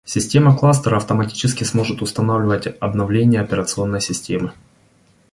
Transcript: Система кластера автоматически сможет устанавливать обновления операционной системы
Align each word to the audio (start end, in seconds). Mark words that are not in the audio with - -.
Система 0.03 0.57
кластера 0.57 0.97
автоматически 0.97 1.63
сможет 1.63 2.01
устанавливать 2.01 2.65
обновления 2.81 3.39
операционной 3.39 4.01
системы 4.01 4.51